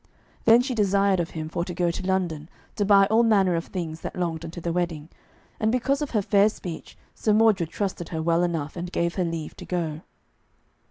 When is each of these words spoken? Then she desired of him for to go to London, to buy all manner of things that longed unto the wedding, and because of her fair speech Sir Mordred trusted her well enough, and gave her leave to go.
Then 0.45 0.61
she 0.63 0.73
desired 0.73 1.19
of 1.19 1.29
him 1.37 1.47
for 1.47 1.63
to 1.63 1.75
go 1.75 1.91
to 1.91 2.07
London, 2.07 2.49
to 2.75 2.83
buy 2.85 3.05
all 3.11 3.21
manner 3.21 3.53
of 3.53 3.65
things 3.67 4.01
that 4.01 4.15
longed 4.15 4.43
unto 4.43 4.59
the 4.59 4.73
wedding, 4.73 5.09
and 5.59 5.71
because 5.71 6.01
of 6.01 6.09
her 6.09 6.23
fair 6.23 6.49
speech 6.49 6.97
Sir 7.13 7.33
Mordred 7.33 7.69
trusted 7.69 8.09
her 8.09 8.19
well 8.23 8.41
enough, 8.41 8.75
and 8.75 8.91
gave 8.91 9.13
her 9.13 9.23
leave 9.23 9.55
to 9.57 9.65
go. 9.65 10.01